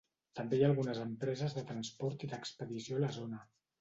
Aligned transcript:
També 0.37 0.57
hi 0.59 0.63
ha 0.63 0.69
algunes 0.71 1.01
empreses 1.03 1.55
de 1.57 1.65
transport 1.73 2.27
i 2.29 2.31
d'expedició 2.33 2.99
a 3.01 3.05
la 3.05 3.13
zona. 3.19 3.45